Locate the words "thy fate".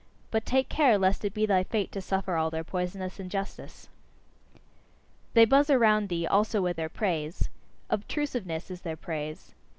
1.45-1.91